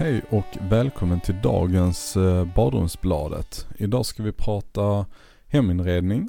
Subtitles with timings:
[0.00, 3.66] Hej och välkommen till dagens eh, Badrumsbladet.
[3.76, 5.06] Idag ska vi prata
[5.46, 6.28] heminredning.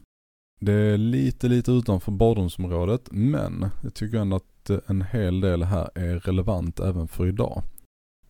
[0.59, 5.63] Det är lite, lite utanför badrumsområdet men jag tycker ändå att eh, en hel del
[5.63, 7.63] här är relevant även för idag.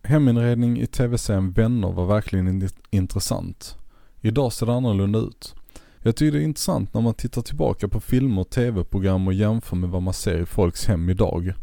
[0.02, 3.76] Heminredning i tv-serien Vänner var verkligen intressant.
[4.20, 5.54] Idag ser det annorlunda ut.
[6.02, 9.90] Jag tycker det är intressant när man tittar tillbaka på filmer, tv-program och jämför med
[9.90, 11.54] vad man ser i folks hem idag.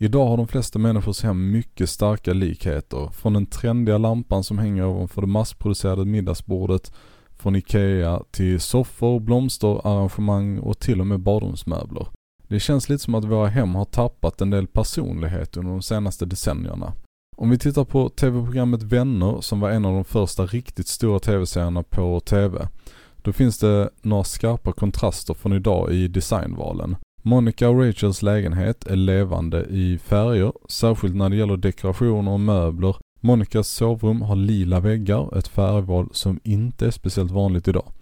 [0.00, 3.10] Idag har de flesta människors hem mycket starka likheter.
[3.12, 6.92] Från den trendiga lampan som hänger ovanför det massproducerade middagsbordet,
[7.30, 12.06] från IKEA till soffor, blomsterarrangemang och till och med badrumsmöbler.
[12.48, 16.26] Det känns lite som att våra hem har tappat en del personlighet under de senaste
[16.26, 16.92] decennierna.
[17.36, 21.82] Om vi tittar på tv-programmet Vänner som var en av de första riktigt stora tv-serierna
[21.82, 22.68] på tv.
[23.16, 26.96] Då finns det några skarpa kontraster från idag i designvalen.
[27.22, 32.96] Monica och Rachels lägenhet är levande i färger, särskilt när det gäller dekorationer och möbler.
[33.20, 37.92] Monicas sovrum har lila väggar, ett färgval som inte är speciellt vanligt idag.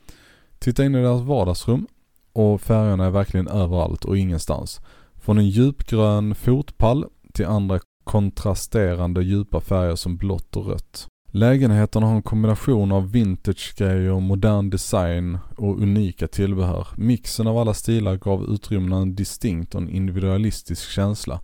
[0.58, 1.86] Titta in i deras vardagsrum
[2.32, 4.80] och färgerna är verkligen överallt och ingenstans.
[5.14, 11.08] Från en djupgrön fotpall till andra kontrasterande djupa färger som blått och rött.
[11.36, 16.86] Lägenheterna har en kombination av vintage-grejer, modern design och unika tillbehör.
[16.96, 21.40] Mixen av alla stilar gav utrymmena en distinkt och en individualistisk känsla.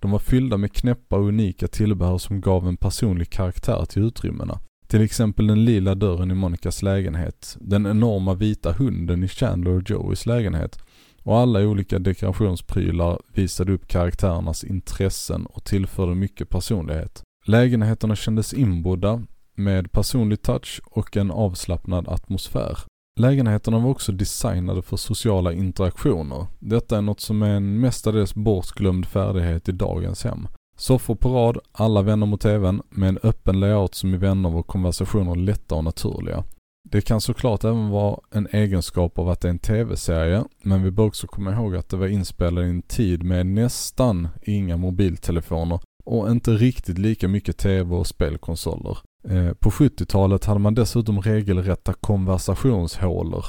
[0.00, 4.60] De var fyllda med knäppa och unika tillbehör som gav en personlig karaktär till utrymmena.
[4.88, 9.90] Till exempel den lila dörren i Monicas lägenhet, den enorma vita hunden i Chandler och
[9.90, 10.78] Joeys lägenhet
[11.22, 17.22] och alla olika dekorationsprylar visade upp karaktärernas intressen och tillförde mycket personlighet.
[17.46, 19.22] Lägenheterna kändes inbodda
[19.54, 22.78] med personlig touch och en avslappnad atmosfär.
[23.20, 26.46] Lägenheterna var också designade för sociala interaktioner.
[26.58, 30.48] Detta är något som är en mestadels bortglömd färdighet i dagens hem.
[30.76, 34.62] Soffor på rad, alla vänner mot TVn, med en öppen layout som i vänner var
[34.62, 36.44] konversationer lätta och naturliga.
[36.90, 40.90] Det kan såklart även vara en egenskap av att det är en TV-serie, men vi
[40.90, 45.80] bör också komma ihåg att det var inspelat i en tid med nästan inga mobiltelefoner
[46.04, 48.98] och inte riktigt lika mycket TV och spelkonsoler.
[49.28, 53.44] Eh, på 70-talet hade man dessutom regelrätta konversationshålor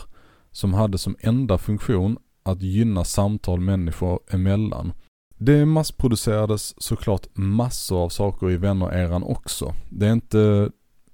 [0.52, 4.94] som hade som enda funktion att gynna samtal människor emellan.
[5.38, 9.74] Det massproducerades såklart massor av saker i vänner-eran också.
[9.90, 10.70] Det är inte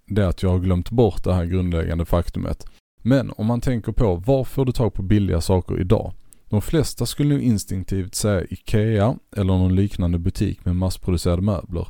[0.05, 2.65] det att jag har glömt bort det här grundläggande faktumet.
[3.03, 6.13] Men om man tänker på var får du tag på billiga saker idag?
[6.49, 11.87] De flesta skulle nog instinktivt säga IKEA eller någon liknande butik med massproducerade möbler.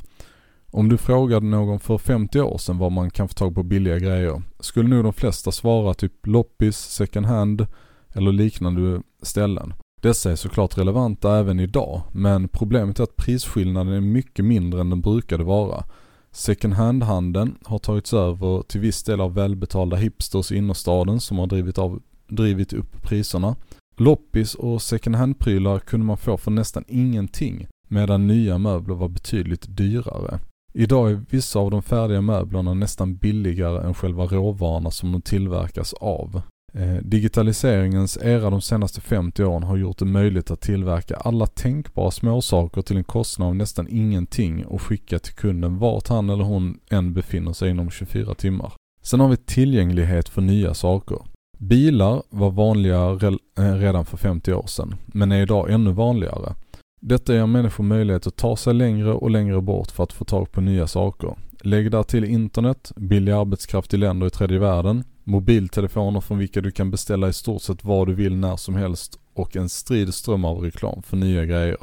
[0.73, 3.99] Om du frågade någon för 50 år sedan var man kan få tag på billiga
[3.99, 7.67] grejer skulle nog de flesta svara typ loppis, second hand
[8.13, 9.73] eller liknande ställen.
[10.01, 14.89] Dessa är såklart relevanta även idag men problemet är att prisskillnaden är mycket mindre än
[14.89, 15.83] den brukade vara.
[16.31, 21.47] Second hand-handeln har tagits över till viss del av välbetalda hipsters i innerstaden som har
[21.47, 23.55] drivit, av, drivit upp priserna.
[23.97, 29.65] Loppis och second hand-prylar kunde man få för nästan ingenting medan nya möbler var betydligt
[29.77, 30.39] dyrare.
[30.73, 35.93] Idag är vissa av de färdiga möblerna nästan billigare än själva råvarorna som de tillverkas
[35.93, 36.41] av.
[36.73, 42.11] Eh, digitaliseringens era de senaste 50 åren har gjort det möjligt att tillverka alla tänkbara
[42.11, 46.79] småsaker till en kostnad av nästan ingenting och skicka till kunden vart han eller hon
[46.89, 48.73] än befinner sig inom 24 timmar.
[49.03, 51.17] Sen har vi tillgänglighet för nya saker.
[51.57, 53.19] Bilar var vanliga
[53.57, 56.55] eh, redan för 50 år sedan, men är idag ännu vanligare.
[57.03, 60.51] Detta ger människor möjlighet att ta sig längre och längre bort för att få tag
[60.51, 61.35] på nya saker.
[61.61, 66.71] Lägg där till internet, billig arbetskraft i länder i tredje världen, mobiltelefoner från vilka du
[66.71, 70.45] kan beställa i stort sett vad du vill när som helst och en strid ström
[70.45, 71.77] av reklam för nya grejer.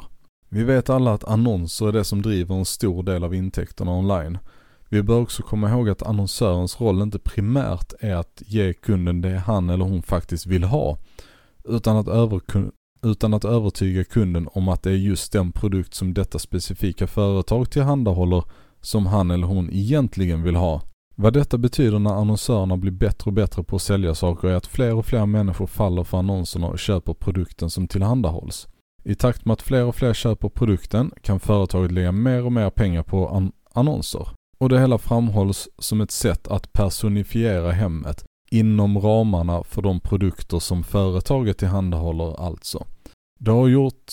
[0.49, 4.37] Vi vet alla att annonser är det som driver en stor del av intäkterna online.
[4.89, 9.37] Vi bör också komma ihåg att annonsörens roll inte primärt är att ge kunden det
[9.37, 10.97] han eller hon faktiskt vill ha,
[11.63, 12.39] utan att, över,
[13.03, 17.71] utan att övertyga kunden om att det är just den produkt som detta specifika företag
[17.71, 18.43] tillhandahåller
[18.81, 20.81] som han eller hon egentligen vill ha.
[21.15, 24.67] Vad detta betyder när annonsörerna blir bättre och bättre på att sälja saker är att
[24.67, 28.67] fler och fler människor faller för annonserna och köper produkten som tillhandahålls.
[29.03, 32.69] I takt med att fler och fler köper produkten kan företaget lägga mer och mer
[32.69, 34.27] pengar på an annonser.
[34.57, 40.59] Och det hela framhålls som ett sätt att personifiera hemmet inom ramarna för de produkter
[40.59, 42.85] som företaget tillhandahåller alltså.
[43.39, 44.11] Det har gjort,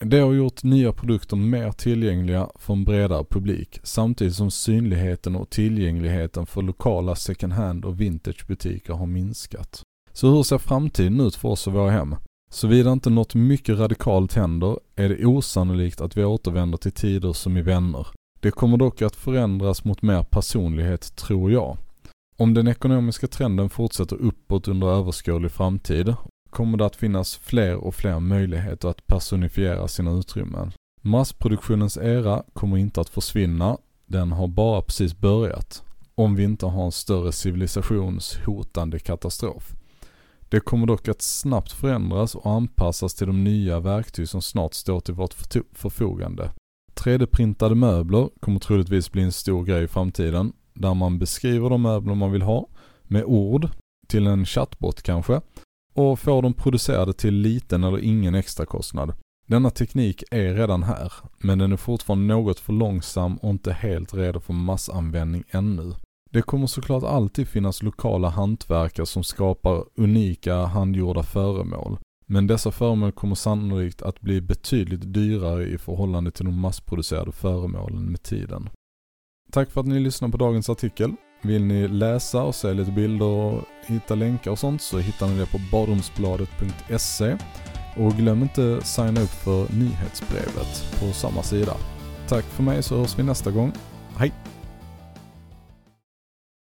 [0.00, 5.50] det har gjort nya produkter mer tillgängliga för en bredare publik samtidigt som synligheten och
[5.50, 9.82] tillgängligheten för lokala second hand och vintagebutiker har minskat.
[10.12, 12.16] Så hur ser framtiden ut för oss och våra hem?
[12.50, 17.56] Såvida inte något mycket radikalt händer är det osannolikt att vi återvänder till tider som
[17.56, 18.06] i vänner.
[18.40, 21.76] Det kommer dock att förändras mot mer personlighet tror jag.
[22.38, 26.14] Om den ekonomiska trenden fortsätter uppåt under överskådlig framtid
[26.50, 30.72] kommer det att finnas fler och fler möjligheter att personifiera sina utrymmen.
[31.02, 35.82] Massproduktionens era kommer inte att försvinna, den har bara precis börjat.
[36.14, 39.74] Om vi inte har en större civilisationshotande katastrof.
[40.48, 45.00] Det kommer dock att snabbt förändras och anpassas till de nya verktyg som snart står
[45.00, 45.34] till vårt
[45.72, 46.50] förfogande.
[46.94, 52.14] 3D-printade möbler kommer troligtvis bli en stor grej i framtiden, där man beskriver de möbler
[52.14, 52.68] man vill ha
[53.02, 53.68] med ord,
[54.06, 55.40] till en chatbot kanske,
[55.94, 59.12] och får dem producerade till liten eller ingen extra kostnad.
[59.48, 64.14] Denna teknik är redan här, men den är fortfarande något för långsam och inte helt
[64.14, 65.92] redo för massanvändning ännu.
[66.30, 71.98] Det kommer såklart alltid finnas lokala hantverkare som skapar unika handgjorda föremål.
[72.26, 78.04] Men dessa föremål kommer sannolikt att bli betydligt dyrare i förhållande till de massproducerade föremålen
[78.04, 78.68] med tiden.
[79.52, 81.12] Tack för att ni lyssnade på dagens artikel.
[81.42, 85.38] Vill ni läsa och se lite bilder och hitta länkar och sånt så hittar ni
[85.38, 87.36] det på badrumsbladet.se.
[87.96, 91.76] Och glöm inte signa upp för nyhetsbrevet på samma sida.
[92.28, 93.72] Tack för mig så hörs vi nästa gång.
[94.16, 94.32] Hej!